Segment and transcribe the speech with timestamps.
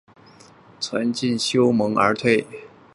[0.79, 2.43] 存敬修盟而退。